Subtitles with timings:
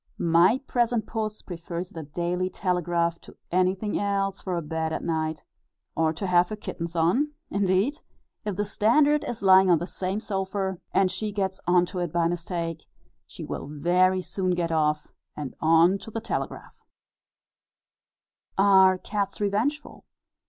[0.17, 5.45] My present puss prefers the Daily Telegraph to anything else for a bed at night,
[5.95, 7.99] or to have her kittens on; indeed,
[8.43, 12.11] if the Standard is lying on the same sofa, and she gets on to it
[12.11, 12.87] by mistake,
[13.27, 16.81] she will very soon get off, and on to the Telegraph.
[18.57, 20.05] Are cats revengeful?